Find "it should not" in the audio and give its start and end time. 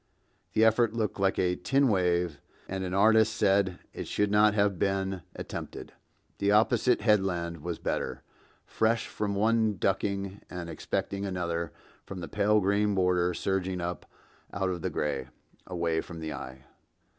3.93-4.55